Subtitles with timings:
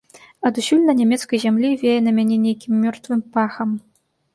[0.49, 3.69] Адусюль на нямецкай зямлі вее на мяне нейкім мёртвым пахам.